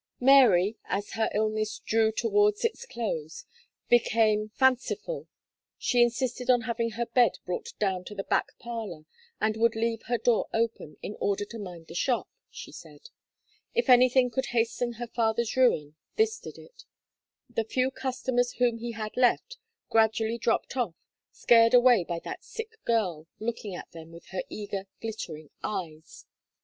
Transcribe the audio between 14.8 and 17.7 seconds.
her father's ruin, this did it: the